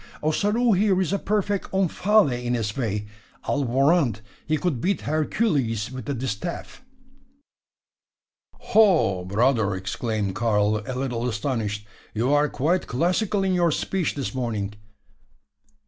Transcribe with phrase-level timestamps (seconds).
[0.23, 3.05] Ossaroo here is a perfect Omphale in his way.
[3.43, 6.81] I'll warrant he could beat Hercules with the distaff."
[8.53, 9.23] "Ho!
[9.25, 11.85] brother!" exclaimed Karl, a little astonished.
[12.15, 14.73] "You are quite classical in your speech this morning.